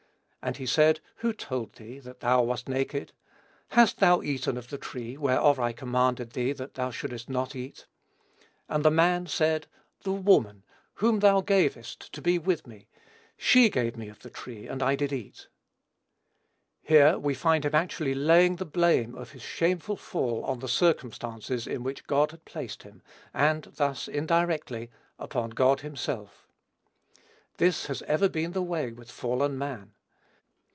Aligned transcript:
And 0.43 0.57
he 0.57 0.65
said, 0.65 1.01
Who 1.17 1.33
told 1.33 1.73
thee 1.73 1.99
that 1.99 2.21
thou 2.21 2.41
wast 2.41 2.67
naked? 2.67 3.11
Hast 3.77 3.99
thou 3.99 4.23
eaten 4.23 4.57
of 4.57 4.69
the 4.69 4.77
tree, 4.79 5.15
whereof 5.15 5.59
I 5.59 5.71
commanded 5.71 6.31
thee 6.31 6.51
that 6.53 6.73
thou 6.73 6.89
shouldest 6.89 7.29
not 7.29 7.55
eat? 7.55 7.85
And 8.67 8.83
the 8.83 8.89
man 8.89 9.27
said, 9.27 9.67
The 10.01 10.11
woman 10.13 10.63
whom 10.95 11.19
thou 11.19 11.41
gavest 11.41 12.11
to 12.13 12.23
be 12.23 12.39
with 12.39 12.65
me, 12.65 12.87
she 13.37 13.69
gave 13.69 13.95
me 13.95 14.09
of 14.09 14.17
the 14.23 14.31
tree, 14.31 14.67
and 14.67 14.81
I 14.81 14.95
did 14.95 15.13
eat." 15.13 15.47
Here, 16.81 17.19
we 17.19 17.35
find 17.35 17.63
him 17.63 17.75
actually 17.75 18.15
laying 18.15 18.55
the 18.55 18.65
blame 18.65 19.13
of 19.13 19.33
his 19.33 19.43
shameful 19.43 19.95
fall 19.95 20.43
on 20.45 20.57
the 20.57 20.67
circumstances 20.67 21.67
in 21.67 21.83
which 21.83 22.07
God 22.07 22.31
had 22.31 22.45
placed 22.45 22.81
him, 22.81 23.03
and 23.31 23.65
thus, 23.75 24.07
indirectly, 24.07 24.89
upon 25.19 25.51
God 25.51 25.81
himself. 25.81 26.47
This 27.57 27.85
has 27.85 28.01
ever 28.07 28.27
been 28.27 28.53
the 28.53 28.63
way 28.63 28.91
with 28.91 29.11
fallen 29.11 29.55
man. 29.55 29.93